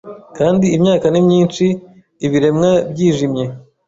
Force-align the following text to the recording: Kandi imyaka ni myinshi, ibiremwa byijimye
Kandi 0.37 0.65
imyaka 0.77 1.05
ni 1.09 1.21
myinshi, 1.27 1.65
ibiremwa 2.25 2.71
byijimye 2.91 3.45